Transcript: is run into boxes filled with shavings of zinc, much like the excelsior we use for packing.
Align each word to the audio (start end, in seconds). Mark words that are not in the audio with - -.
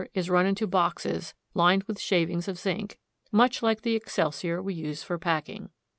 is 0.15 0.31
run 0.31 0.47
into 0.47 0.65
boxes 0.65 1.35
filled 1.53 1.83
with 1.83 1.99
shavings 1.99 2.47
of 2.47 2.57
zinc, 2.57 2.97
much 3.31 3.61
like 3.61 3.81
the 3.83 3.95
excelsior 3.95 4.59
we 4.59 4.73
use 4.73 5.03
for 5.03 5.19
packing. 5.19 5.69